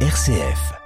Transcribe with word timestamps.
RCF. 0.00 0.85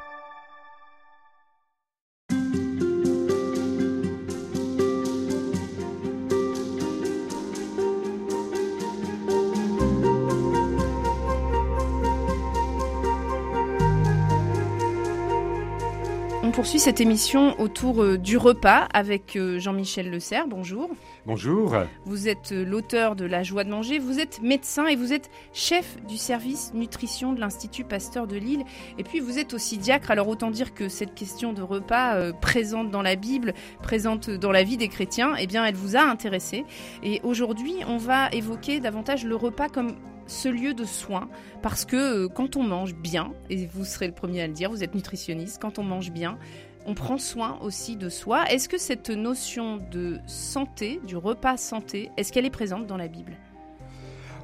Poursuit 16.61 16.79
cette 16.79 17.01
émission 17.01 17.59
autour 17.59 18.03
euh, 18.03 18.19
du 18.19 18.37
repas 18.37 18.87
avec 18.93 19.35
euh, 19.35 19.59
Jean-Michel 19.59 20.11
Le 20.11 20.21
Serre. 20.21 20.47
Bonjour. 20.47 20.91
Bonjour. 21.25 21.75
Vous 22.05 22.29
êtes 22.29 22.53
euh, 22.53 22.67
l'auteur 22.67 23.17
de 23.17 23.25
La 23.25 23.43
joie 23.43 23.65
de 23.65 23.71
manger. 23.71 23.99
Vous 23.99 24.21
êtes 24.21 24.43
médecin 24.43 24.85
et 24.85 24.95
vous 24.95 25.15
êtes 25.15 25.31
chef 25.55 25.97
du 26.07 26.19
service 26.19 26.75
nutrition 26.75 27.33
de 27.33 27.41
l'Institut 27.41 27.85
Pasteur 27.85 28.27
de 28.27 28.37
Lille. 28.37 28.63
Et 28.99 29.05
puis 29.05 29.21
vous 29.21 29.39
êtes 29.39 29.55
aussi 29.55 29.79
diacre. 29.79 30.11
Alors 30.11 30.29
autant 30.29 30.51
dire 30.51 30.75
que 30.75 30.91
cette 30.91 31.15
question 31.15 31.55
de 31.55 31.63
repas 31.63 32.31
présente 32.43 32.91
dans 32.91 33.01
la 33.01 33.17
Bible, 33.17 33.55
présente 33.83 34.29
dans 34.29 34.53
la 34.53 34.63
vie 34.63 34.77
des 34.77 34.89
chrétiens, 34.89 35.37
eh 35.39 35.47
bien 35.47 35.65
elle 35.65 35.77
vous 35.77 35.97
a 35.97 36.03
intéressé. 36.03 36.67
Et 37.03 37.23
aujourd'hui, 37.25 37.77
on 37.89 37.97
va 37.97 38.29
évoquer 38.33 38.81
davantage 38.81 39.25
le 39.25 39.35
repas 39.35 39.71
comme 39.71 39.95
ce 40.31 40.49
lieu 40.49 40.75
de 40.75 40.85
soins 40.85 41.29
parce 41.63 41.85
que 41.85 42.25
euh, 42.25 42.29
quand 42.29 42.57
on 42.57 42.63
mange 42.63 42.95
bien, 42.95 43.33
et 43.51 43.67
vous 43.67 43.85
serez 43.85 44.07
le 44.07 44.15
premier 44.15 44.43
à 44.43 44.47
le 44.47 44.53
dire, 44.53 44.71
vous 44.71 44.83
êtes 44.83 44.95
nutritionniste, 44.95 45.61
quand 45.61 45.79
on 45.79 45.83
mange 45.83 46.11
bien, 46.11 46.39
on 46.87 46.95
prend 46.95 47.19
soin 47.19 47.59
aussi 47.61 47.97
de 47.97 48.09
soi. 48.09 48.51
Est-ce 48.51 48.69
que 48.69 48.79
cette 48.79 49.11
notion 49.11 49.79
de 49.91 50.19
santé, 50.27 51.01
du 51.07 51.17
repas 51.17 51.57
santé, 51.57 52.11
est-ce 52.17 52.33
qu'elle 52.33 52.47
est 52.47 52.51
présente 52.51 52.87
dans 52.87 52.97
la 52.97 53.09
Bible? 53.09 53.37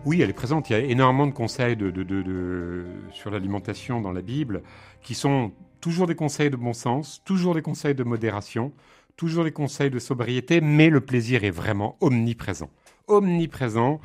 Oui, 0.04 0.20
elle 0.20 0.30
est 0.30 0.34
présente. 0.34 0.70
Il 0.70 0.74
y 0.74 0.76
a 0.76 0.80
énormément 0.80 1.26
de 1.26 1.32
conseils 1.32 1.76
de, 1.76 2.84
sur 3.12 3.30
l'alimentation 3.30 4.00
dans 4.00 4.12
la 4.12 4.22
Bible 4.22 4.62
qui 5.02 5.14
sont 5.14 5.52
toujours 5.80 6.06
des 6.06 6.14
conseils 6.14 6.50
de 6.50 6.56
bon 6.56 6.72
sens, 6.72 7.22
toujours 7.24 7.54
des 7.54 7.62
conseils 7.62 7.94
de 7.94 8.04
modération, 8.04 8.72
toujours 9.16 9.44
des 9.44 9.52
conseils 9.52 9.90
de 9.90 9.98
sobriété, 9.98 10.60
mais 10.60 10.90
le 10.90 11.00
plaisir 11.00 11.42
est 11.42 11.50
vraiment 11.50 11.96
omniprésent. 12.00 12.70
Omniprésent. 13.08 14.00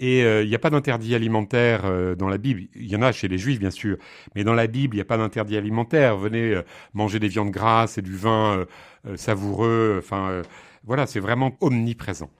Et 0.00 0.24
euh, 0.24 0.42
il 0.42 0.48
n'y 0.48 0.54
a 0.54 0.58
pas 0.58 0.70
d'interdit 0.70 1.14
alimentaire 1.14 1.82
euh, 1.84 2.14
dans 2.14 2.28
la 2.28 2.38
Bible. 2.38 2.62
Il 2.74 2.86
y 2.86 2.96
en 2.96 3.02
a 3.02 3.12
chez 3.12 3.28
les 3.28 3.36
Juifs, 3.36 3.60
bien 3.60 3.70
sûr. 3.70 3.98
Mais 4.34 4.44
dans 4.44 4.54
la 4.54 4.66
Bible, 4.66 4.94
il 4.94 4.98
n'y 4.98 5.02
a 5.02 5.04
pas 5.04 5.18
d'interdit 5.18 5.58
alimentaire. 5.58 6.16
Venez 6.16 6.54
euh, 6.54 6.62
manger 6.94 7.18
des 7.18 7.28
viandes 7.28 7.50
grasses 7.50 7.98
et 7.98 8.02
du 8.02 8.16
vin 8.16 8.64
savoureux. 9.16 9.96
Enfin, 9.98 10.42
voilà, 10.84 11.06
c'est 11.06 11.20
vraiment 11.20 11.52
omniprésent. 11.60 12.30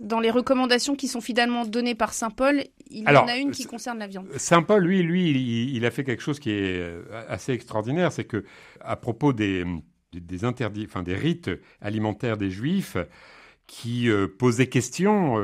Dans 0.00 0.20
les 0.20 0.30
recommandations 0.30 0.96
qui 0.96 1.06
sont 1.06 1.20
finalement 1.20 1.66
données 1.66 1.94
par 1.94 2.14
Saint 2.14 2.30
Paul, 2.30 2.64
il 2.90 3.04
y 3.04 3.08
en 3.08 3.28
a 3.28 3.36
une 3.36 3.50
qui 3.50 3.66
concerne 3.66 3.98
la 3.98 4.06
viande. 4.06 4.28
Saint 4.36 4.62
Paul, 4.62 4.82
lui, 4.82 5.02
lui, 5.02 5.70
il, 5.74 5.84
a 5.84 5.90
fait 5.90 6.04
quelque 6.04 6.22
chose 6.22 6.40
qui 6.40 6.50
est 6.50 6.82
assez 7.28 7.52
extraordinaire, 7.52 8.10
c'est 8.10 8.24
que 8.24 8.44
à 8.80 8.96
propos 8.96 9.34
des, 9.34 9.64
des 10.12 10.44
interdits, 10.44 10.86
enfin 10.88 11.02
des 11.02 11.14
rites 11.14 11.50
alimentaires 11.80 12.38
des 12.38 12.50
Juifs, 12.50 12.96
qui 13.66 14.08
posaient 14.38 14.68
question 14.68 15.36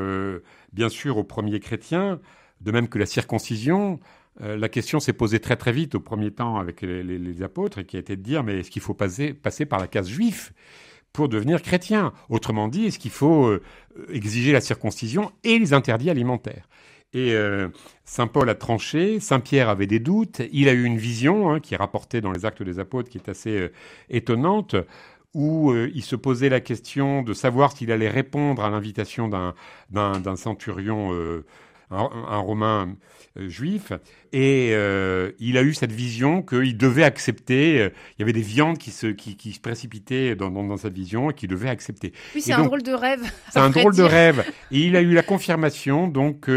bien 0.72 0.88
sûr 0.88 1.16
aux 1.16 1.24
premiers 1.24 1.60
chrétiens, 1.60 2.20
de 2.60 2.72
même 2.72 2.88
que 2.88 2.98
la 2.98 3.06
circoncision. 3.06 4.00
Euh, 4.40 4.56
la 4.56 4.68
question 4.68 5.00
s'est 5.00 5.12
posée 5.12 5.40
très 5.40 5.56
très 5.56 5.72
vite 5.72 5.94
au 5.94 6.00
premier 6.00 6.30
temps 6.30 6.58
avec 6.58 6.82
les, 6.82 7.42
apôtres, 7.42 7.82
qui 7.82 7.96
a 7.96 8.00
été 8.00 8.16
de 8.16 8.22
dire, 8.22 8.44
mais 8.44 8.60
est-ce 8.60 8.70
qu'il 8.70 8.82
faut 8.82 8.94
passer, 8.94 9.34
passer 9.34 9.66
par 9.66 9.80
la 9.80 9.86
case 9.86 10.08
juif 10.08 10.52
pour 11.12 11.28
devenir 11.28 11.62
chrétien? 11.62 12.12
Autrement 12.28 12.68
dit, 12.68 12.86
est-ce 12.86 12.98
qu'il 12.98 13.10
faut 13.10 13.46
euh, 13.46 13.62
exiger 14.10 14.52
la 14.52 14.60
circoncision 14.60 15.32
et 15.44 15.58
les 15.58 15.72
interdits 15.72 16.10
alimentaires? 16.10 16.68
Et 17.14 17.32
euh, 17.32 17.68
Saint 18.04 18.26
Paul 18.26 18.50
a 18.50 18.54
tranché, 18.54 19.18
Saint 19.18 19.40
Pierre 19.40 19.70
avait 19.70 19.86
des 19.86 19.98
doutes, 19.98 20.42
il 20.52 20.68
a 20.68 20.72
eu 20.72 20.84
une 20.84 20.98
vision 20.98 21.50
hein, 21.50 21.58
qui 21.58 21.72
est 21.72 21.78
rapportée 21.78 22.20
dans 22.20 22.32
les 22.32 22.44
actes 22.44 22.62
des 22.62 22.78
apôtres 22.78 23.08
qui 23.08 23.16
est 23.16 23.30
assez 23.30 23.70
étonnante, 24.10 24.76
où 25.34 25.70
euh, 25.70 25.90
il 25.94 26.02
se 26.02 26.16
posait 26.16 26.48
la 26.48 26.60
question 26.60 27.22
de 27.22 27.32
savoir 27.32 27.76
s'il 27.76 27.92
allait 27.92 28.08
répondre 28.08 28.64
à 28.64 28.70
l'invitation 28.70 29.28
d'un 29.28 30.36
centurion, 30.36 31.12
euh, 31.12 31.44
un, 31.90 32.38
romain 32.38 32.96
euh, 33.38 33.48
juif, 33.48 33.92
et 34.32 34.72
il 35.38 35.58
a 35.58 35.62
eu 35.62 35.74
cette 35.74 35.92
vision 35.92 36.42
qu'il 36.42 36.76
devait 36.76 37.04
accepter. 37.04 37.76
il 37.76 38.20
y 38.20 38.22
avait 38.22 38.32
des 38.32 38.42
viandes 38.42 38.78
qui 38.78 38.90
se, 38.90 39.06
qui, 39.06 39.52
se 39.52 39.60
précipitaient 39.60 40.34
dans, 40.34 40.50
dans, 40.50 40.76
cette 40.76 40.94
vision 40.94 41.30
et 41.30 41.34
qu'il 41.34 41.48
devait 41.48 41.70
accepter. 41.70 42.12
Oui, 42.34 42.40
c'est 42.40 42.52
un 42.52 42.64
drôle 42.64 42.82
de 42.82 42.92
rêve. 42.92 43.22
C'est 43.50 43.60
un 43.60 43.70
drôle 43.70 43.96
de 43.96 44.02
rêve. 44.02 44.44
Et 44.70 44.80
il 44.86 44.96
a 44.96 45.00
eu 45.00 45.12
la 45.12 45.22
confirmation, 45.22 46.08
donc 46.08 46.48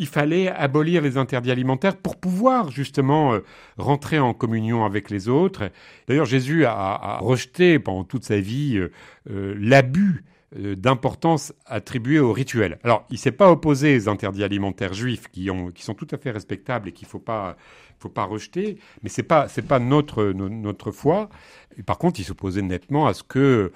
il 0.00 0.06
fallait 0.06 0.48
abolir 0.48 1.02
les 1.02 1.18
interdits 1.18 1.50
alimentaires 1.50 1.94
pour 1.94 2.16
pouvoir 2.16 2.70
justement 2.70 3.34
euh, 3.34 3.44
rentrer 3.76 4.18
en 4.18 4.32
communion 4.32 4.84
avec 4.86 5.10
les 5.10 5.28
autres. 5.28 5.70
D'ailleurs, 6.08 6.24
Jésus 6.24 6.64
a, 6.64 7.18
rejeté 7.20 7.78
pendant 7.78 8.02
toute 8.02 8.24
sa 8.24 8.40
vie 8.40 8.78
euh, 8.78 8.90
euh, 9.30 9.54
l'abus 9.58 10.24
d'importance 10.52 11.52
attribuée 11.64 12.18
au 12.18 12.32
rituel. 12.32 12.80
Alors, 12.82 13.06
il 13.08 13.18
s'est 13.18 13.30
pas 13.30 13.52
opposé 13.52 13.96
aux 13.96 14.08
interdits 14.08 14.42
alimentaires 14.42 14.94
juifs 14.94 15.28
qui, 15.30 15.48
ont, 15.48 15.70
qui 15.70 15.84
sont 15.84 15.94
tout 15.94 16.08
à 16.10 16.18
fait 16.18 16.32
respectables 16.32 16.88
et 16.88 16.92
qu'il 16.92 17.06
pas 17.06 17.56
faut 18.00 18.08
pas 18.08 18.24
rejeter, 18.24 18.78
mais 19.04 19.10
c'est 19.10 19.22
pas 19.22 19.46
c'est 19.46 19.62
pas 19.62 19.78
notre 19.78 20.32
notre 20.32 20.90
foi. 20.90 21.28
par 21.86 21.98
contre, 21.98 22.18
il 22.18 22.24
s'opposait 22.24 22.62
nettement 22.62 23.06
à 23.06 23.14
ce 23.14 23.22
que 23.22 23.70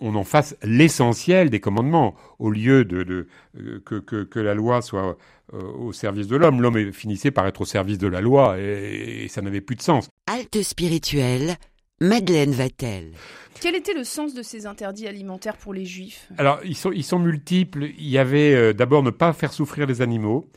en 0.00 0.24
fasse 0.24 0.56
l'essentiel 0.62 1.50
des 1.50 1.60
commandements, 1.60 2.14
au 2.38 2.50
lieu 2.50 2.84
de, 2.84 3.26
euh, 3.58 3.80
que, 3.80 4.38
la 4.38 4.54
loi 4.54 4.82
soit 4.82 5.16
euh, 5.54 5.62
au 5.78 5.92
service 5.92 6.26
de 6.26 6.36
l'homme. 6.36 6.60
L'homme 6.60 6.92
finissait 6.92 7.30
par 7.30 7.46
être 7.46 7.62
au 7.62 7.64
service 7.64 7.98
de 7.98 8.06
la 8.06 8.20
loi 8.20 8.58
et, 8.58 9.26
ça 9.28 9.42
n'avait 9.42 9.60
plus 9.60 9.76
de 9.76 9.82
sens. 9.82 10.08
Halte 10.26 10.62
spirituelle, 10.62 11.56
Madeleine 12.00 12.52
Vatel. 12.52 13.12
Quel 13.60 13.74
était 13.74 13.94
le 13.94 14.04
sens 14.04 14.34
de 14.34 14.42
ces 14.42 14.66
interdits 14.66 15.06
alimentaires 15.06 15.56
pour 15.56 15.72
les 15.72 15.86
juifs? 15.86 16.28
Alors, 16.36 16.60
ils 16.64 16.76
sont, 16.76 16.92
ils 16.92 17.04
sont 17.04 17.18
multiples. 17.18 17.84
Il 17.98 18.08
y 18.08 18.18
avait 18.18 18.54
euh, 18.54 18.72
d'abord 18.74 19.02
ne 19.02 19.10
pas 19.10 19.32
faire 19.32 19.52
souffrir 19.52 19.86
les 19.86 20.02
animaux. 20.02 20.50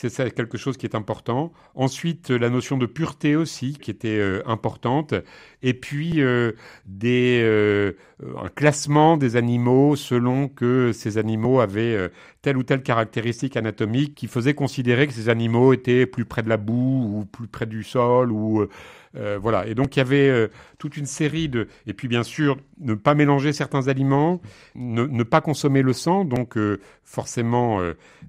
C'est 0.00 0.32
quelque 0.32 0.56
chose 0.56 0.76
qui 0.76 0.86
est 0.86 0.94
important. 0.94 1.52
Ensuite, 1.74 2.30
la 2.30 2.50
notion 2.50 2.78
de 2.78 2.86
pureté 2.86 3.34
aussi, 3.34 3.72
qui 3.72 3.90
était 3.90 4.20
euh, 4.20 4.42
importante. 4.46 5.12
Et 5.60 5.74
puis, 5.74 6.22
euh, 6.22 6.52
des, 6.86 7.40
euh, 7.42 7.94
un 8.40 8.48
classement 8.48 9.16
des 9.16 9.34
animaux 9.34 9.96
selon 9.96 10.46
que 10.46 10.92
ces 10.92 11.18
animaux 11.18 11.58
avaient 11.58 12.10
telle 12.42 12.58
ou 12.58 12.62
telle 12.62 12.84
caractéristique 12.84 13.56
anatomique 13.56 14.14
qui 14.14 14.28
faisait 14.28 14.54
considérer 14.54 15.08
que 15.08 15.12
ces 15.12 15.28
animaux 15.28 15.72
étaient 15.72 16.06
plus 16.06 16.24
près 16.24 16.44
de 16.44 16.48
la 16.48 16.58
boue 16.58 17.18
ou 17.18 17.24
plus 17.24 17.48
près 17.48 17.66
du 17.66 17.82
sol 17.82 18.30
ou 18.30 18.68
euh, 19.16 19.38
voilà. 19.40 19.66
Et 19.66 19.74
donc 19.74 19.96
il 19.96 20.00
y 20.00 20.02
avait 20.02 20.28
euh, 20.28 20.48
toute 20.78 20.96
une 20.96 21.06
série 21.06 21.48
de 21.48 21.68
et 21.86 21.92
puis 21.92 22.08
bien 22.08 22.22
sûr 22.22 22.58
ne 22.78 22.94
pas 22.94 23.14
mélanger 23.14 23.52
certains 23.52 23.88
aliments, 23.88 24.40
ne, 24.74 25.22
pas 25.22 25.40
consommer 25.40 25.82
le 25.82 25.92
sang, 25.92 26.24
donc 26.24 26.56
euh, 26.56 26.80
forcément 27.04 27.80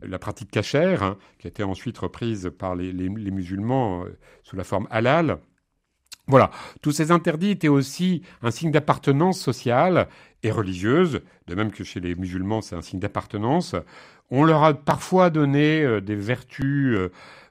la 0.01 0.19
pratique 0.19 0.51
cachère 0.51 1.03
hein, 1.03 1.17
qui 1.37 1.47
a 1.47 1.49
été 1.49 1.63
ensuite 1.63 1.97
reprise 1.97 2.51
par 2.57 2.75
les, 2.75 2.91
les 2.91 3.31
musulmans 3.31 4.05
sous 4.43 4.55
la 4.55 4.63
forme 4.63 4.87
halal. 4.89 5.39
Voilà, 6.27 6.51
tous 6.81 6.91
ces 6.91 7.11
interdits 7.11 7.49
étaient 7.49 7.69
aussi 7.69 8.21
un 8.43 8.51
signe 8.51 8.71
d'appartenance 8.71 9.39
sociale 9.39 10.07
et 10.43 10.51
religieuse, 10.51 11.21
de 11.47 11.55
même 11.55 11.71
que 11.71 11.83
chez 11.83 11.99
les 11.99 12.13
musulmans 12.15 12.61
c'est 12.61 12.75
un 12.75 12.81
signe 12.81 12.99
d'appartenance. 12.99 13.75
On 14.29 14.43
leur 14.43 14.63
a 14.63 14.75
parfois 14.75 15.31
donné 15.31 16.01
des 16.01 16.15
vertus 16.15 16.95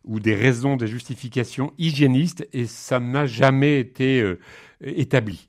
ou 0.04 0.20
des 0.20 0.34
raisons, 0.34 0.76
des 0.76 0.86
justifications 0.86 1.72
hygiénistes, 1.78 2.48
et 2.52 2.66
ça 2.66 3.00
n'a 3.00 3.26
jamais 3.26 3.80
été 3.80 4.20
euh, 4.20 4.38
établi. 4.80 5.48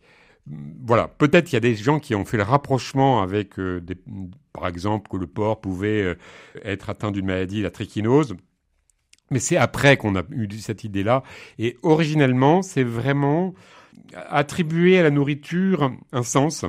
Voilà, 0.86 1.08
peut-être 1.08 1.52
il 1.52 1.56
y 1.56 1.58
a 1.58 1.62
des 1.62 1.76
gens 1.76 2.00
qui 2.00 2.16
ont 2.16 2.26
fait 2.26 2.38
le 2.38 2.44
rapprochement 2.44 3.22
avec, 3.22 3.60
euh, 3.60 3.82
par 4.54 4.68
exemple, 4.68 5.10
que 5.10 5.18
le 5.18 5.28
porc 5.28 5.62
pouvait 5.62 6.02
euh, 6.02 6.16
être 6.64 6.90
atteint 6.90 7.12
d'une 7.12 7.26
maladie, 7.26 7.62
la 7.62 7.72
trichinose. 7.72 8.36
Mais 9.32 9.40
c'est 9.40 9.58
après 9.58 9.98
qu'on 9.98 10.16
a 10.16 10.24
eu 10.32 10.50
cette 10.58 10.84
idée-là. 10.84 11.22
Et 11.60 11.78
originellement, 11.84 12.64
c'est 12.64 12.84
vraiment 12.84 13.54
attribuer 14.16 14.98
à 14.98 15.04
la 15.04 15.12
nourriture 15.12 15.92
un 16.12 16.24
sens 16.24 16.66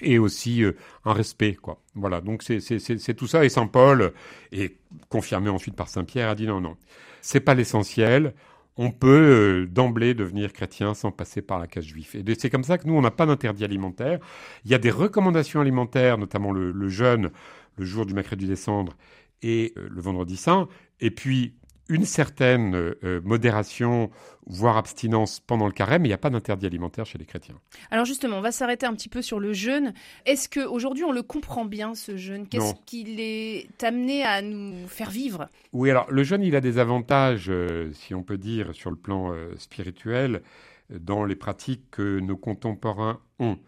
et 0.00 0.18
aussi 0.18 0.64
un 1.04 1.12
respect, 1.12 1.56
quoi. 1.56 1.82
Voilà, 1.98 2.20
donc 2.20 2.42
c'est 2.42 3.14
tout 3.14 3.26
ça. 3.26 3.44
Et 3.44 3.48
Saint 3.48 3.66
Paul, 3.66 4.12
et 4.52 4.76
confirmé 5.08 5.50
ensuite 5.50 5.74
par 5.74 5.88
Saint 5.88 6.04
Pierre, 6.04 6.30
a 6.30 6.34
dit 6.34 6.46
non, 6.46 6.60
non, 6.60 6.76
c'est 7.20 7.40
pas 7.40 7.54
l'essentiel. 7.54 8.34
On 8.80 8.92
peut 8.92 9.08
euh, 9.08 9.66
d'emblée 9.66 10.14
devenir 10.14 10.52
chrétien 10.52 10.94
sans 10.94 11.10
passer 11.10 11.42
par 11.42 11.58
la 11.58 11.66
case 11.66 11.84
juive. 11.84 12.14
Et 12.14 12.34
c'est 12.38 12.48
comme 12.48 12.62
ça 12.62 12.78
que 12.78 12.86
nous, 12.86 12.94
on 12.94 13.00
n'a 13.00 13.10
pas 13.10 13.26
d'interdit 13.26 13.64
alimentaire. 13.64 14.20
Il 14.64 14.70
y 14.70 14.74
a 14.74 14.78
des 14.78 14.92
recommandations 14.92 15.60
alimentaires, 15.60 16.16
notamment 16.16 16.52
le, 16.52 16.88
jeûne, 16.88 17.30
le 17.76 17.84
jour 17.84 18.06
du 18.06 18.14
mercredi 18.14 18.44
du 18.44 18.50
décembre 18.52 18.96
et 19.42 19.72
euh, 19.76 19.88
le 19.90 20.00
vendredi 20.00 20.36
saint. 20.36 20.68
Et 21.00 21.10
puis, 21.10 21.54
une 21.88 22.04
certaine 22.04 22.74
euh, 22.74 23.20
modération, 23.24 24.10
voire 24.46 24.76
abstinence 24.76 25.40
pendant 25.40 25.66
le 25.66 25.72
carême, 25.72 26.02
mais 26.02 26.08
il 26.08 26.10
n'y 26.10 26.14
a 26.14 26.18
pas 26.18 26.30
d'interdit 26.30 26.66
alimentaire 26.66 27.06
chez 27.06 27.18
les 27.18 27.24
chrétiens. 27.24 27.58
Alors 27.90 28.04
justement, 28.04 28.38
on 28.38 28.40
va 28.40 28.52
s'arrêter 28.52 28.86
un 28.86 28.94
petit 28.94 29.08
peu 29.08 29.22
sur 29.22 29.40
le 29.40 29.52
jeûne. 29.52 29.94
Est-ce 30.26 30.48
qu'aujourd'hui 30.48 31.04
on 31.04 31.12
le 31.12 31.22
comprend 31.22 31.64
bien, 31.64 31.94
ce 31.94 32.16
jeûne? 32.16 32.46
Qu'est-ce 32.46 32.74
qu'il 32.86 33.20
est 33.20 33.82
amené 33.82 34.22
à 34.24 34.42
nous 34.42 34.86
faire 34.86 35.10
vivre? 35.10 35.48
Oui, 35.72 35.90
alors 35.90 36.10
le 36.10 36.22
jeûne, 36.22 36.42
il 36.42 36.56
a 36.56 36.60
des 36.60 36.78
avantages, 36.78 37.46
euh, 37.48 37.90
si 37.92 38.14
on 38.14 38.22
peut 38.22 38.38
dire, 38.38 38.74
sur 38.74 38.90
le 38.90 38.96
plan 38.96 39.32
euh, 39.32 39.54
spirituel, 39.56 40.42
dans 40.90 41.24
les 41.24 41.36
pratiques 41.36 41.90
que 41.90 42.18
nos 42.20 42.36
contemporains 42.36 43.20
ont. 43.38 43.58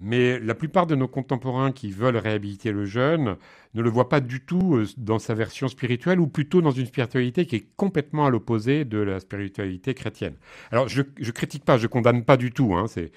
Mais 0.00 0.38
la 0.38 0.54
plupart 0.54 0.86
de 0.86 0.94
nos 0.94 1.08
contemporains 1.08 1.72
qui 1.72 1.90
veulent 1.90 2.16
réhabiliter 2.16 2.70
le 2.70 2.84
jeûne 2.84 3.36
ne 3.74 3.82
le 3.82 3.90
voient 3.90 4.08
pas 4.08 4.20
du 4.20 4.40
tout 4.40 4.76
euh, 4.76 4.86
dans 4.96 5.18
sa 5.18 5.34
version 5.34 5.68
spirituelle, 5.68 6.20
ou 6.20 6.26
plutôt 6.26 6.62
dans 6.62 6.70
une 6.70 6.86
spiritualité 6.86 7.46
qui 7.46 7.56
est 7.56 7.66
complètement 7.76 8.26
à 8.26 8.30
l'opposé 8.30 8.84
de 8.84 8.98
la 8.98 9.20
spiritualité 9.20 9.94
chrétienne. 9.94 10.34
Alors, 10.70 10.88
je 10.88 11.02
ne 11.02 11.30
critique 11.30 11.64
pas, 11.64 11.78
je 11.78 11.86
condamne 11.86 12.24
pas 12.24 12.36
du 12.36 12.52
tout. 12.52 12.74
Hein, 12.74 12.86
c'est, 12.88 13.10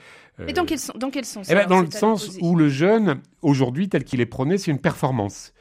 Et 0.47 0.53
dans 0.53 0.65
quel, 0.65 0.79
dans 0.95 1.11
quel 1.11 1.25
sens 1.25 1.49
eh 1.49 1.53
ben, 1.53 1.67
Dans 1.67 1.81
le 1.81 1.91
sens 1.91 2.37
où 2.41 2.55
le 2.55 2.69
jeûne, 2.69 3.21
aujourd'hui, 3.41 3.87
tel 3.87 4.03
qu'il 4.03 4.19
est 4.19 4.25
prôné, 4.25 4.57
c'est 4.57 4.71
une 4.71 4.81
performance 4.81 5.53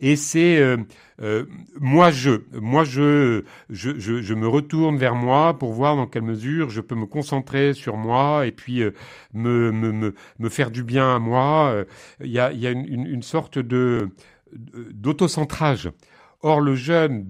et 0.00 0.16
c'est 0.16 0.58
euh, 0.58 0.76
euh, 1.22 1.46
moi 1.80 2.10
je 2.10 2.42
moi 2.52 2.84
je, 2.84 3.44
je, 3.70 4.34
me 4.34 4.46
retourne 4.46 4.98
vers 4.98 5.14
moi 5.14 5.58
pour 5.58 5.72
voir 5.72 5.96
dans 5.96 6.06
quelle 6.06 6.22
mesure 6.22 6.68
je 6.68 6.82
peux 6.82 6.94
me 6.94 7.06
concentrer 7.06 7.72
sur 7.72 7.96
moi 7.96 8.46
et 8.46 8.52
puis 8.52 8.82
euh, 8.82 8.90
me, 9.32 9.72
me, 9.72 10.14
me, 10.38 10.48
faire 10.48 10.70
du 10.70 10.82
bien 10.82 11.16
à 11.16 11.18
moi. 11.18 11.84
Il 12.20 12.30
y 12.30 12.38
a, 12.38 12.52
y 12.52 12.66
a 12.66 12.70
une, 12.70 13.06
une, 13.06 13.22
sorte 13.22 13.58
de 13.58 14.10
d'autocentrage. 14.52 15.90
Or 16.42 16.60
le 16.60 16.74
jeûne 16.74 17.26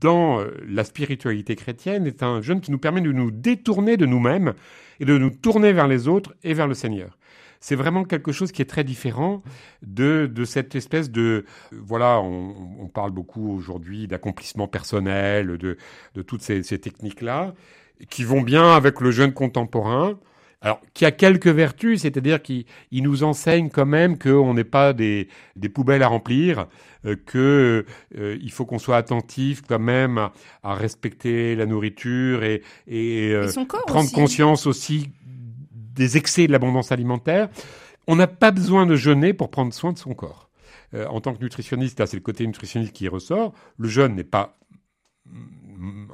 dans 0.00 0.44
la 0.66 0.84
spiritualité 0.84 1.56
chrétienne 1.56 2.06
est 2.06 2.22
un 2.22 2.40
jeûne 2.40 2.60
qui 2.60 2.70
nous 2.70 2.78
permet 2.78 3.00
de 3.00 3.12
nous 3.12 3.30
détourner 3.30 3.96
de 3.96 4.06
nous-mêmes 4.06 4.54
et 5.00 5.04
de 5.04 5.18
nous 5.18 5.30
tourner 5.30 5.72
vers 5.72 5.88
les 5.88 6.08
autres 6.08 6.34
et 6.42 6.54
vers 6.54 6.66
le 6.66 6.74
Seigneur 6.74 7.16
c'est 7.60 7.74
vraiment 7.74 8.04
quelque 8.04 8.32
chose 8.32 8.52
qui 8.52 8.62
est 8.62 8.66
très 8.66 8.84
différent 8.84 9.42
de, 9.82 10.30
de 10.32 10.44
cette 10.44 10.74
espèce 10.74 11.10
de... 11.10 11.44
Voilà, 11.72 12.20
on, 12.20 12.88
parle 12.94 13.10
beaucoup 13.10 13.52
aujourd'hui 13.54 14.06
d'accomplissement 14.06 14.68
personnel, 14.68 15.58
de, 15.58 15.76
de 16.14 16.22
toutes 16.22 16.42
ces, 16.42 16.62
ces 16.62 16.78
techniques-là, 16.78 17.54
qui 18.08 18.24
vont 18.24 18.40
bien 18.40 18.74
avec 18.74 19.00
le 19.00 19.10
jeune 19.10 19.32
contemporain. 19.32 20.18
Alors, 20.62 20.80
qui 20.94 21.04
a 21.04 21.10
quelques 21.12 21.48
vertus, 21.48 22.02
c'est-à-dire 22.02 22.40
qu'il 22.42 22.64
nous 22.90 23.22
enseigne 23.22 23.68
quand 23.68 23.86
même 23.86 24.18
qu'on 24.18 24.54
n'est 24.54 24.64
pas 24.64 24.94
des, 24.94 25.28
des, 25.54 25.68
poubelles 25.68 26.02
à 26.02 26.08
remplir, 26.08 26.66
euh, 27.04 27.14
que 27.26 27.84
euh, 28.18 28.38
il 28.40 28.50
faut 28.50 28.64
qu'on 28.64 28.78
soit 28.78 28.96
attentif 28.96 29.62
quand 29.68 29.78
même 29.78 30.16
à, 30.16 30.32
à, 30.62 30.74
respecter 30.74 31.54
la 31.56 31.66
nourriture 31.66 32.42
et, 32.42 32.62
et, 32.88 33.32
euh, 33.32 33.48
prendre 33.86 34.10
conscience 34.12 34.66
aussi 34.66 35.10
des 35.96 36.16
excès 36.16 36.46
de 36.46 36.52
l'abondance 36.52 36.92
alimentaire. 36.92 37.48
On 38.06 38.16
n'a 38.16 38.26
pas 38.26 38.52
besoin 38.52 38.86
de 38.86 38.94
jeûner 38.94 39.32
pour 39.32 39.50
prendre 39.50 39.74
soin 39.74 39.92
de 39.92 39.98
son 39.98 40.14
corps. 40.14 40.50
Euh, 40.94 41.06
en 41.08 41.20
tant 41.20 41.34
que 41.34 41.42
nutritionniste, 41.42 42.04
c'est 42.06 42.16
le 42.16 42.22
côté 42.22 42.46
nutritionniste 42.46 42.92
qui 42.92 43.08
ressort. 43.08 43.52
Le 43.78 43.88
jeûne 43.88 44.14
n'est 44.14 44.24
pas 44.24 44.58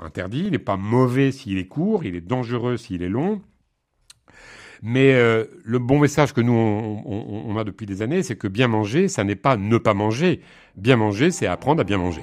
interdit, 0.03 0.45
il 0.47 0.53
n'est 0.53 0.59
pas 0.59 0.77
mauvais 0.77 1.31
s'il 1.33 1.59
est 1.59 1.67
court, 1.67 2.05
il 2.05 2.17
est 2.17 2.23
dangereux 2.23 2.77
s'il 2.77 3.03
est 3.03 3.09
long. 3.09 3.43
Mais 4.83 5.13
euh, 5.15 5.45
le 5.63 5.79
bon 5.79 6.01
message 6.01 6.33
que 6.33 6.41
nous, 6.41 6.53
on 6.53 7.57
a 7.57 7.63
depuis 7.63 7.87
des 7.87 8.03
années, 8.03 8.25
c'est 8.25 8.35
que 8.35 8.49
bien 8.49 8.67
manger, 8.67 9.07
ça 9.07 9.23
n'est 9.23 9.37
pas 9.37 9.57
ne 9.57 9.79
pas 9.79 9.95
manger. 9.95 10.41
Bien 10.77 10.97
manger, 10.97 11.31
c'est 11.31 11.47
apprendre 11.47 11.83
à 11.83 11.85
bien 11.85 11.99
manger. 11.99 12.23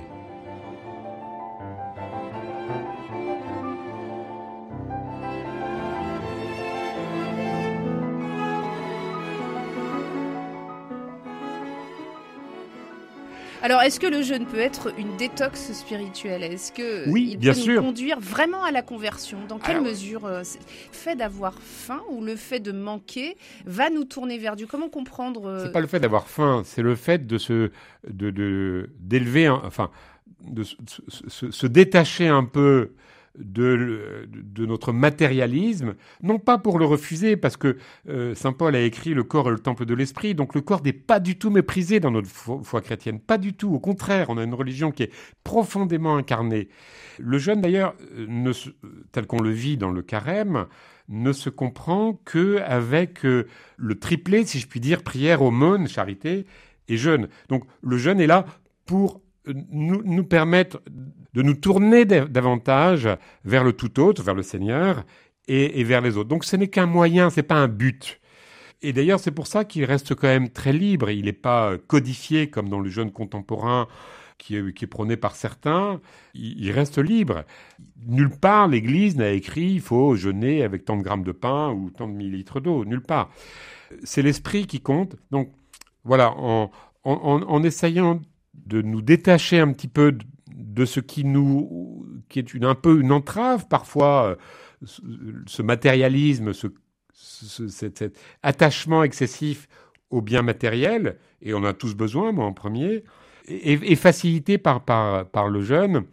Alors, 13.61 13.81
est-ce 13.81 14.00
que 14.00 14.07
le 14.07 14.21
jeûne 14.21 14.45
peut 14.45 14.59
être 14.59 14.94
une 14.97 15.17
détox 15.17 15.73
spirituelle? 15.73 16.44
Est-ce 16.44 16.71
que 16.71 17.09
oui, 17.09 17.31
il 17.31 17.38
bien 17.38 17.53
peut 17.53 17.59
sûr. 17.59 17.81
nous 17.81 17.88
conduire 17.88 18.19
vraiment 18.19 18.63
à 18.63 18.71
la 18.71 18.81
conversion? 18.81 19.38
Dans 19.50 19.59
quelle 19.59 19.81
mesure 19.81 20.25
euh, 20.25 20.39
le 20.39 20.94
fait 20.94 21.15
d'avoir 21.17 21.53
faim 21.59 22.01
ou 22.09 22.23
le 22.23 22.38
fait 22.38 22.61
de 22.61 22.71
manquer 22.71 23.35
va 23.65 23.89
nous 23.89 24.06
tourner 24.06 24.38
vers 24.38 24.56
Dieu? 24.56 24.65
Comment 24.69 24.88
comprendre 24.88 25.45
euh, 25.47 25.65
C'est 25.65 25.73
pas 25.73 25.81
le 25.81 25.88
fait 25.88 26.00
d'avoir 26.00 26.27
faim, 26.27 26.61
c'est 26.63 26.81
le 26.81 26.95
fait 26.95 27.27
de 27.27 27.38
se 27.38 27.71
de 28.07 28.89
d'élever, 28.97 29.50
enfin, 29.50 29.91
de 30.47 30.63
se 30.63 31.67
détacher 31.67 32.27
un 32.27 32.45
peu 32.45 32.91
de, 33.37 34.27
notre 34.65 34.91
matérialisme, 34.91 35.95
non 36.21 36.39
pas 36.39 36.57
pour 36.57 36.79
le 36.79 36.85
refuser, 36.85 37.37
parce 37.37 37.57
que 37.57 37.77
euh, 38.07 38.35
Saint 38.35 38.53
Paul 38.53 38.75
a 38.75 38.81
écrit 38.81 39.13
le 39.13 39.23
corps 39.23 39.47
est 39.47 39.51
le 39.51 39.59
temple 39.59 39.85
de 39.85 39.93
l'esprit, 39.93 40.35
donc 40.35 40.55
le 40.55 40.61
corps 40.61 40.83
n'est 40.83 40.93
pas 40.93 41.19
du 41.19 41.37
tout 41.37 41.49
méprisé 41.49 41.99
dans 41.99 42.11
notre 42.11 42.29
foi, 42.29 42.81
chrétienne, 42.81 43.19
pas 43.19 43.37
du 43.37 43.53
tout, 43.53 43.73
au 43.73 43.79
contraire, 43.79 44.27
on 44.29 44.37
a 44.37 44.43
une 44.43 44.53
religion 44.53 44.91
qui 44.91 45.03
est 45.03 45.13
profondément 45.43 46.15
incarnée. 46.15 46.69
Le 47.19 47.37
jeûne 47.37 47.61
d'ailleurs, 47.61 47.95
tel 49.11 49.27
qu'on 49.27 49.41
le 49.41 49.51
vit 49.51 49.77
dans 49.77 49.91
le 49.91 50.01
carême, 50.01 50.65
ne 51.09 51.33
se 51.33 51.49
comprend 51.49 52.19
que 52.23 52.59
avec 52.59 53.25
euh, 53.25 53.47
le 53.77 53.97
triplé, 53.97 54.45
si 54.45 54.59
je 54.59 54.67
puis 54.67 54.79
dire, 54.79 55.03
prière, 55.03 55.41
aumône, 55.41 55.87
charité 55.87 56.45
et 56.87 56.97
jeûne. 56.97 57.29
Donc 57.49 57.63
le 57.81 57.97
jeûne 57.97 58.21
est 58.21 58.27
là 58.27 58.45
pour 58.85 59.21
nous, 59.53 60.01
nous 60.03 60.23
permettre 60.23 60.81
de 61.33 61.41
nous 61.41 61.53
tourner 61.53 62.05
davantage 62.05 63.09
vers 63.45 63.63
le 63.63 63.73
tout 63.73 63.99
autre, 63.99 64.23
vers 64.23 64.35
le 64.35 64.43
Seigneur 64.43 65.03
et, 65.47 65.83
vers 65.83 66.01
les 66.01 66.17
autres. 66.17 66.29
Donc 66.29 66.43
ce 66.43 66.55
n'est 66.55 66.67
qu'un 66.67 66.85
moyen, 66.85 67.29
c'est 67.29 67.43
pas 67.43 67.55
un 67.55 67.67
but. 67.67 68.19
Et 68.81 68.93
d'ailleurs, 68.93 69.19
c'est 69.19 69.31
pour 69.31 69.47
ça 69.47 69.65
qu'il 69.65 69.83
reste 69.85 70.15
quand 70.15 70.27
même 70.27 70.49
très 70.49 70.73
libre. 70.73 71.09
Il 71.09 71.25
n'est 71.25 71.33
pas 71.33 71.77
codifié 71.87 72.49
comme 72.49 72.69
dans 72.69 72.79
le 72.79 72.89
jeune 72.89 73.11
contemporain 73.11 73.87
qui 74.37 74.55
est, 74.55 74.87
prôné 74.87 75.17
par 75.17 75.35
certains. 75.35 75.99
Il, 76.33 76.71
reste 76.71 76.97
libre. 76.97 77.43
Nulle 78.07 78.29
part, 78.29 78.69
l'Église 78.69 79.17
n'a 79.17 79.31
écrit 79.31 79.73
il 79.73 79.81
faut 79.81 80.15
jeûner 80.15 80.63
avec 80.63 80.85
tant 80.85 80.95
de 80.95 81.03
grammes 81.03 81.25
de 81.25 81.33
pain 81.33 81.71
ou 81.71 81.89
tant 81.89 82.07
de 82.07 82.13
millilitres 82.13 82.61
d'eau. 82.61 82.85
Nulle 82.85 83.01
part. 83.01 83.29
C'est 84.03 84.21
l'esprit 84.21 84.65
qui 84.65 84.79
compte. 84.79 85.17
Donc 85.29 85.51
voilà, 86.05 86.33
en 87.03 87.63
essayant 87.63 88.21
de 88.53 88.81
nous 88.81 89.01
détacher 89.01 89.59
un 89.59 89.71
petit 89.71 89.87
peu 89.87 90.17
de, 90.53 90.85
ce 90.85 90.99
qui 90.99 91.23
nous, 91.23 92.05
qui 92.29 92.39
est 92.39 92.53
une, 92.53 92.65
un 92.65 92.75
peu 92.75 92.99
une 92.99 93.11
entrave 93.11 93.67
parfois, 93.67 94.37
euh, 94.83 94.85
ce, 95.47 95.61
matérialisme, 95.61 96.53
ce, 96.53 96.67
cet, 97.13 98.05
attachement 98.43 99.03
excessif 99.03 99.67
aux 100.09 100.21
biens 100.21 100.41
matériels, 100.41 101.17
et 101.41 101.53
on 101.53 101.63
a 101.63 101.73
tous 101.73 101.95
besoin, 101.95 102.31
moi 102.31 102.45
en 102.45 102.53
premier, 102.53 103.03
et, 103.47 103.95
facilité 103.95 104.57
par, 104.57 104.83
par, 104.83 105.27
par 105.27 105.49
le 105.49 105.61
jeûne, 105.61 106.05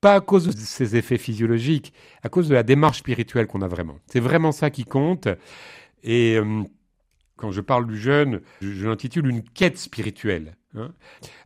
pas 0.00 0.14
à 0.14 0.20
cause 0.20 0.46
de 0.46 0.52
ses 0.52 0.96
effets 0.96 1.18
physiologiques, 1.18 1.92
à 2.22 2.28
cause 2.28 2.48
de 2.48 2.54
la 2.54 2.62
démarche 2.62 2.98
spirituelle 2.98 3.46
qu'on 3.46 3.62
a 3.62 3.68
vraiment. 3.68 3.98
C'est 4.06 4.20
vraiment 4.20 4.52
ça 4.52 4.70
qui 4.70 4.84
compte. 4.84 5.28
Et 6.02 6.36
euh, 6.36 6.62
quand 7.36 7.50
je 7.50 7.60
parle 7.60 7.86
du 7.86 7.98
jeûne, 7.98 8.40
je, 8.60 8.86
l'intitule 8.86 9.26
une 9.28 9.42
quête 9.42 9.78
spirituelle. 9.78 10.56
Hein. 10.74 10.92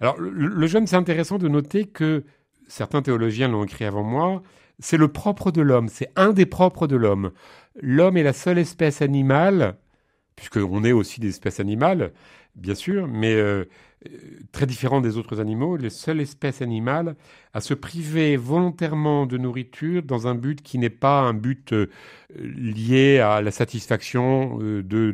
Alors, 0.00 0.18
le, 0.18 0.66
jeûne, 0.66 0.86
c'est 0.86 0.96
intéressant 0.96 1.38
de 1.38 1.48
noter 1.48 1.86
que 1.86 2.24
certains 2.68 3.02
théologiens 3.02 3.48
l'ont 3.48 3.64
écrit 3.64 3.84
avant 3.84 4.04
moi. 4.04 4.42
C'est 4.78 4.96
le 4.96 5.08
propre 5.08 5.50
de 5.50 5.60
l'homme, 5.60 5.88
c'est 5.88 6.10
un 6.16 6.32
des 6.32 6.46
propres 6.46 6.86
de 6.86 6.96
l'homme. 6.96 7.32
L'homme 7.80 8.16
est 8.16 8.22
la 8.22 8.32
seule 8.32 8.58
espèce 8.58 9.02
animale, 9.02 9.76
puisqu'on 10.40 10.84
est 10.84 10.92
aussi 10.92 11.20
des 11.20 11.28
espèces 11.28 11.60
animales, 11.60 12.12
bien 12.56 12.74
sûr, 12.74 13.06
mais 13.06 13.34
euh, 13.34 13.66
très 14.52 14.64
différent 14.64 15.02
des 15.02 15.18
autres 15.18 15.38
animaux, 15.38 15.76
les 15.76 15.90
seules 15.90 16.22
espèces 16.22 16.62
animales 16.62 17.14
à 17.52 17.60
se 17.60 17.74
priver 17.74 18.38
volontairement 18.38 19.26
de 19.26 19.36
nourriture 19.36 20.02
dans 20.02 20.26
un 20.26 20.34
but 20.34 20.62
qui 20.62 20.78
n'est 20.78 20.88
pas 20.88 21.20
un 21.20 21.34
but 21.34 21.74
euh, 21.74 21.90
lié 22.34 23.18
à 23.18 23.42
la 23.42 23.50
satisfaction 23.50 24.58
euh, 24.62 24.82
de, 24.82 25.12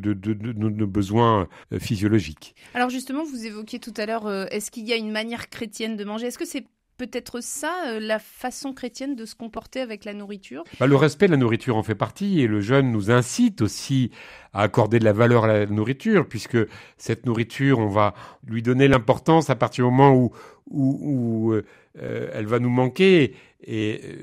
nos 0.55 0.87
besoins 0.87 1.49
physiologiques. 1.81 2.55
Alors 2.75 2.91
justement, 2.91 3.25
vous 3.25 3.45
évoquiez 3.45 3.81
tout 3.81 3.95
à 3.97 4.07
l'heure, 4.07 4.31
est-ce 4.53 4.71
qu'il 4.71 4.87
y 4.87 4.93
a 4.93 4.97
une 4.97 5.11
manière 5.11 5.51
chrétienne 5.51 5.97
de 5.97 6.05
manger? 6.05 6.29
Est-ce 6.29 6.39
que 6.39 6.47
c'est 6.47 6.67
peut-être 6.97 7.41
ça, 7.41 7.73
euh, 7.87 8.01
la 8.01 8.19
façon 8.19 8.73
chrétienne 8.73 9.15
de 9.17 9.25
se 9.25 9.35
comporter 9.35 9.81
avec 9.81 10.05
la 10.05 10.15
nourriture. 10.15 10.65
Bah, 10.81 10.87
Le 10.87 10.97
respect 10.97 11.27
de 11.27 11.33
la 11.33 11.37
nourriture 11.37 11.77
en 11.77 11.83
fait 11.83 11.95
partie 11.95 12.41
et 12.41 12.47
le 12.47 12.61
jeûne 12.61 12.91
nous 12.91 13.11
incite 13.11 13.63
aussi 13.63 14.11
à 14.53 14.63
accorder 14.63 14.99
de 14.99 15.05
la 15.05 15.13
valeur 15.13 15.45
à 15.45 15.49
la 15.49 15.67
nourriture 15.67 16.29
puisque 16.29 16.59
cette 16.97 17.27
nourriture, 17.27 17.79
on 17.79 17.89
va 17.89 18.15
lui 18.47 18.63
donner 18.63 18.89
l'importance 18.89 19.51
à 19.51 19.57
partir 19.57 19.85
du 19.85 19.91
moment 19.91 20.15
où, 20.15 20.33
où, 20.71 21.53
euh, 21.53 21.63
elle 22.33 22.47
va 22.47 22.59
nous 22.59 22.71
manquer 22.71 23.35
et 23.63 24.01
euh, 24.05 24.17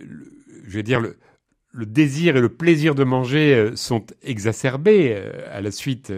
je 0.65 0.73
vais 0.73 0.83
dire 0.83 1.01
le 1.01 1.85
désir 1.85 2.37
et 2.37 2.41
le 2.41 2.49
plaisir 2.49 2.93
de 2.93 3.03
manger 3.03 3.71
sont 3.75 4.05
exacerbés 4.21 5.19
à 5.51 5.59
la 5.59 5.71
suite 5.71 6.13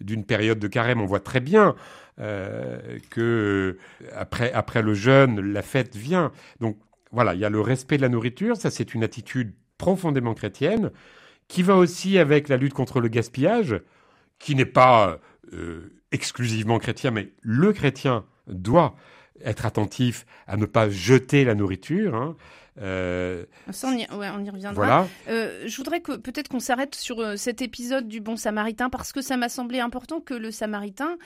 d'une 0.00 0.24
période 0.24 0.58
de 0.58 0.68
carême, 0.68 1.02
on 1.02 1.04
voit 1.04 1.20
très 1.20 1.40
bien 1.40 1.76
euh, 2.20 2.98
que 3.10 3.78
après, 4.14 4.52
après 4.52 4.82
le 4.82 4.94
jeûne, 4.94 5.40
la 5.40 5.62
fête 5.62 5.96
vient. 5.96 6.32
Donc 6.60 6.78
voilà, 7.12 7.34
il 7.34 7.40
y 7.40 7.44
a 7.44 7.50
le 7.50 7.60
respect 7.60 7.96
de 7.96 8.02
la 8.02 8.08
nourriture, 8.08 8.56
ça 8.56 8.70
c'est 8.70 8.94
une 8.94 9.02
attitude 9.02 9.52
profondément 9.78 10.34
chrétienne, 10.34 10.90
qui 11.48 11.62
va 11.62 11.76
aussi 11.76 12.18
avec 12.18 12.48
la 12.48 12.56
lutte 12.56 12.74
contre 12.74 13.00
le 13.00 13.08
gaspillage, 13.08 13.80
qui 14.38 14.54
n'est 14.54 14.64
pas 14.64 15.18
euh, 15.52 15.92
exclusivement 16.12 16.78
chrétien, 16.78 17.10
mais 17.10 17.30
le 17.42 17.72
chrétien 17.72 18.24
doit 18.46 18.94
être 19.42 19.66
attentif 19.66 20.26
à 20.46 20.56
ne 20.56 20.66
pas 20.66 20.90
jeter 20.90 21.44
la 21.44 21.54
nourriture. 21.54 22.14
Hein. 22.14 22.36
Euh, 22.78 23.44
Ça, 23.70 23.88
on 23.88 23.96
y, 23.96 24.06
reviendra. 24.06 24.72
Voilà. 24.72 25.08
Euh, 25.28 25.64
je 25.66 25.76
voudrais 25.76 26.00
que 26.00 26.16
peut-être 26.16 26.48
qu'on 26.48 26.60
s'arrête 26.60 26.94
sur 26.94 27.20
euh, 27.20 27.36
cet 27.36 27.62
épisode 27.62 28.08
du 28.08 28.20
bon 28.20 28.36
samaritain 28.36 28.90
parce 28.90 29.12
que 29.12 29.20
ça 29.20 29.36
m'a 29.36 29.48
semblé 29.48 29.80
important 29.80 30.20
que 30.20 30.34
le 30.34 30.50
samaritain, 30.50 31.16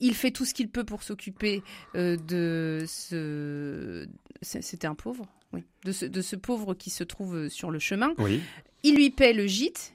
il 0.00 0.14
fait 0.14 0.30
tout 0.30 0.44
ce 0.44 0.54
qu'il 0.54 0.68
peut 0.68 0.84
pour 0.84 1.02
s'occuper 1.02 1.62
de 1.94 2.84
ce. 2.86 4.06
C'était 4.42 4.86
un 4.86 4.94
pauvre, 4.94 5.26
oui. 5.52 5.64
De 5.84 5.92
ce, 5.92 6.06
de 6.06 6.20
ce 6.20 6.36
pauvre 6.36 6.74
qui 6.74 6.90
se 6.90 7.04
trouve 7.04 7.48
sur 7.48 7.70
le 7.70 7.78
chemin. 7.78 8.12
Oui. 8.18 8.40
Il 8.84 8.94
lui 8.94 9.10
paie 9.10 9.32
le 9.32 9.46
gîte, 9.46 9.92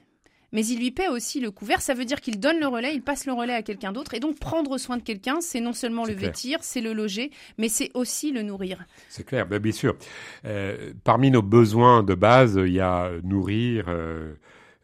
mais 0.54 0.64
il 0.64 0.78
lui 0.78 0.92
paie 0.92 1.08
aussi 1.08 1.40
le 1.40 1.50
couvert. 1.50 1.82
Ça 1.82 1.94
veut 1.94 2.04
dire 2.04 2.20
qu'il 2.20 2.38
donne 2.38 2.60
le 2.60 2.68
relais, 2.68 2.94
il 2.94 3.02
passe 3.02 3.26
le 3.26 3.32
relais 3.32 3.52
à 3.52 3.62
quelqu'un 3.62 3.92
d'autre. 3.92 4.14
Et 4.14 4.20
donc, 4.20 4.38
prendre 4.38 4.78
soin 4.78 4.96
de 4.96 5.02
quelqu'un, 5.02 5.40
c'est 5.40 5.60
non 5.60 5.72
seulement 5.72 6.06
le 6.06 6.14
vêtir, 6.14 6.60
c'est 6.62 6.80
le 6.80 6.92
loger, 6.92 7.32
mais 7.58 7.68
c'est 7.68 7.90
aussi 7.94 8.30
le 8.30 8.42
nourrir. 8.42 8.86
C'est 9.08 9.26
clair, 9.26 9.46
bien 9.46 9.72
sûr. 9.72 9.96
Euh, 10.44 10.92
parmi 11.02 11.32
nos 11.32 11.42
besoins 11.42 12.04
de 12.04 12.14
base, 12.14 12.54
il 12.64 12.72
y 12.72 12.80
a 12.80 13.10
nourrir, 13.24 13.86
euh, 13.88 14.34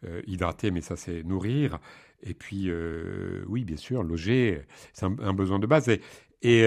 euh, 0.05 0.21
hydrater, 0.27 0.71
mais 0.71 0.81
ça, 0.81 0.97
c'est 0.97 1.23
nourrir. 1.23 1.79
Et 2.21 2.33
puis, 2.33 2.69
oui, 3.47 3.63
bien 3.63 3.77
sûr, 3.77 4.03
loger, 4.03 4.61
c'est 4.93 5.05
un, 5.05 5.33
besoin 5.33 5.57
de 5.57 5.65
base. 5.65 5.89
Et, 6.41 6.65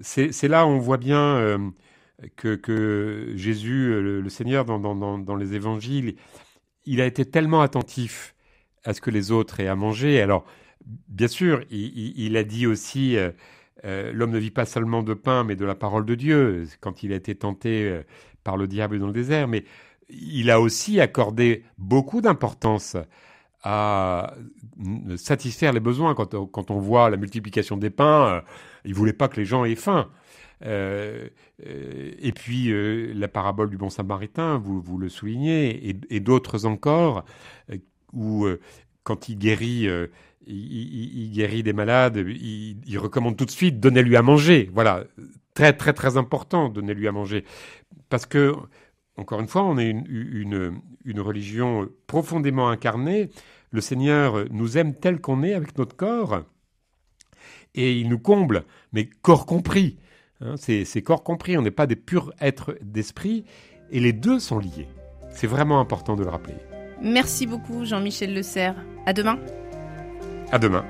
c'est 0.00 0.48
là 0.48 0.66
où 0.66 0.70
on 0.70 0.78
voit 0.78 0.98
bien 0.98 1.72
que, 2.34 3.32
Jésus, 3.36 3.88
le, 4.02 4.28
Seigneur, 4.28 4.64
dans 4.64 5.36
les 5.36 5.54
évangiles, 5.54 6.16
il 6.86 7.00
a 7.00 7.06
été 7.06 7.24
tellement 7.24 7.60
attentif 7.60 8.34
à 8.84 8.94
ce 8.94 9.00
que 9.00 9.10
les 9.10 9.32
autres 9.32 9.60
aient 9.60 9.66
à 9.66 9.74
manger. 9.74 10.22
Alors, 10.22 10.46
bien 11.08 11.28
sûr, 11.28 11.62
il, 11.70 12.36
a 12.36 12.44
dit 12.44 12.66
aussi, 12.66 13.16
euh, 13.16 13.30
euh, 13.84 14.12
l'homme 14.12 14.30
ne 14.30 14.38
vit 14.38 14.50
pas 14.50 14.64
seulement 14.64 15.02
de 15.02 15.14
pain, 15.14 15.44
mais 15.44 15.56
de 15.56 15.64
la 15.64 15.74
parole 15.74 16.06
de 16.06 16.14
Dieu, 16.14 16.66
quand 16.80 17.02
il 17.02 17.12
a 17.12 17.16
été 17.16 17.34
tenté 17.34 17.84
euh, 17.84 18.02
par 18.44 18.56
le 18.56 18.68
diable 18.68 18.98
dans 18.98 19.08
le 19.08 19.12
désert, 19.12 19.48
mais 19.48 19.64
il 20.08 20.50
a 20.50 20.60
aussi 20.60 21.00
accordé 21.00 21.64
beaucoup 21.78 22.20
d'importance 22.20 22.96
à 23.64 24.34
satisfaire 25.16 25.72
les 25.72 25.80
besoins. 25.80 26.14
Quand, 26.14 26.46
quand, 26.46 26.70
on 26.70 26.78
voit 26.78 27.10
la 27.10 27.16
multiplication 27.16 27.76
des 27.76 27.90
pains, 27.90 28.44
il 28.84 28.94
voulait 28.94 29.12
pas 29.12 29.26
que 29.26 29.40
les 29.40 29.44
gens 29.44 29.64
aient 29.64 29.74
faim. 29.74 30.08
Euh, 30.64 31.28
euh, 31.66 32.12
et 32.18 32.32
puis 32.32 32.70
euh, 32.70 33.12
la 33.14 33.28
parabole 33.28 33.70
du 33.70 33.76
bon 33.76 33.90
samaritain, 33.90 34.58
vous, 34.58 34.80
vous 34.80 34.98
le 34.98 35.08
soulignez, 35.08 35.96
et, 36.10 36.20
d'autres 36.20 36.66
encore, 36.66 37.24
où 38.12 38.46
quand 39.02 39.28
il 39.28 39.38
guérit, 39.38 39.88
il, 40.46 41.30
guérit 41.32 41.62
des 41.62 41.72
malades, 41.72 42.16
il, 42.16 42.98
recommande 42.98 43.36
tout 43.36 43.44
de 43.44 43.50
suite 43.50 43.80
donnez-lui 43.80 44.16
à 44.16 44.22
manger. 44.22 44.70
Voilà, 44.72 45.04
très 45.54 45.72
très 45.72 45.92
très 45.92 46.16
important, 46.16 46.68
donnez-lui 46.68 47.08
à 47.08 47.12
manger, 47.12 47.44
parce 48.08 48.26
que 48.26 48.54
encore 49.18 49.40
une 49.40 49.48
fois, 49.48 49.64
on 49.64 49.78
est 49.78 49.88
une, 49.88 50.04
une, 50.08 50.80
une 51.06 51.20
religion 51.20 51.88
profondément 52.06 52.68
incarnée. 52.68 53.30
Le 53.70 53.80
Seigneur 53.80 54.44
nous 54.50 54.76
aime 54.76 54.94
tel 54.94 55.22
qu'on 55.22 55.42
est 55.42 55.54
avec 55.54 55.78
notre 55.78 55.96
corps 55.96 56.42
et 57.74 57.98
il 57.98 58.08
nous 58.08 58.18
comble, 58.18 58.64
mais 58.92 59.08
corps 59.22 59.46
compris. 59.46 59.98
Hein, 60.40 60.54
c'est 60.56 61.02
corps 61.02 61.22
compris, 61.22 61.56
on 61.56 61.62
n'est 61.62 61.70
pas 61.70 61.86
des 61.86 61.96
purs 61.96 62.32
êtres 62.40 62.76
d'esprit, 62.82 63.44
et 63.90 64.00
les 64.00 64.12
deux 64.12 64.38
sont 64.38 64.58
liés. 64.58 64.88
C'est 65.30 65.46
vraiment 65.46 65.80
important 65.80 66.16
de 66.16 66.22
le 66.22 66.30
rappeler. 66.30 66.56
Merci 67.02 67.46
beaucoup 67.46 67.84
Jean-Michel 67.84 68.34
Le 68.34 68.42
Serre. 68.42 68.76
À 69.04 69.12
demain. 69.12 69.38
À 70.50 70.58
demain. 70.58 70.84